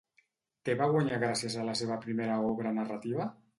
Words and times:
Què 0.69 0.73
va 0.79 0.87
guanyar 0.95 1.19
gràcies 1.25 1.59
a 1.61 1.67
la 1.69 1.77
seva 1.83 1.99
primera 2.07 2.41
obra 2.55 2.75
narrativa? 2.81 3.33